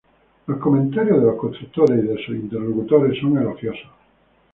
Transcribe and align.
Los 0.47 0.57
comentarios 0.57 1.19
de 1.19 1.27
los 1.27 1.35
constructores 1.35 2.03
y 2.03 2.07
de 2.07 2.25
sus 2.25 2.33
interlocutores 2.35 3.19
son 3.19 3.37
elogiosos. 3.37 3.85